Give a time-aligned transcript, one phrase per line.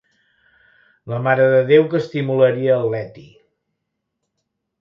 [1.11, 3.27] La marededéu que estimularia el Ieti.